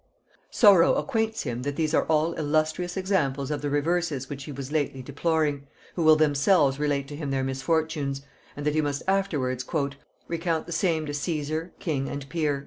[0.49, 4.71] Sorrow acquaints him that these are all illustrious examples of the reverses which he was
[4.71, 8.23] lately deploring, who will themselves relate to him their misfortunes;
[8.57, 9.63] and that he must afterwards
[10.27, 12.59] "Recount the same to Kesar, king and peer."